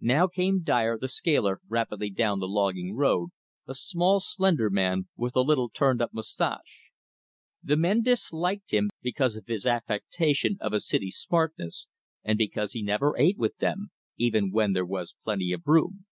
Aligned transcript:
Now 0.00 0.26
came 0.26 0.64
Dyer, 0.64 0.98
the 0.98 1.06
scaler, 1.06 1.60
rapidly 1.68 2.10
down 2.10 2.40
the 2.40 2.48
logging 2.48 2.96
road, 2.96 3.28
a 3.68 3.74
small 3.76 4.18
slender 4.18 4.70
man 4.70 5.06
with 5.16 5.36
a 5.36 5.40
little, 5.40 5.68
turned 5.70 6.02
up 6.02 6.12
mustache. 6.12 6.90
The 7.62 7.76
men 7.76 8.02
disliked 8.02 8.72
him 8.72 8.90
because 9.02 9.36
of 9.36 9.46
his 9.46 9.66
affectation 9.66 10.56
of 10.60 10.72
a 10.72 10.80
city 10.80 11.12
smartness, 11.12 11.86
and 12.24 12.36
because 12.36 12.72
he 12.72 12.82
never 12.82 13.16
ate 13.16 13.38
with 13.38 13.56
them, 13.58 13.92
even 14.16 14.50
when 14.50 14.72
there 14.72 14.84
was 14.84 15.14
plenty 15.22 15.52
of 15.52 15.62
room. 15.64 16.04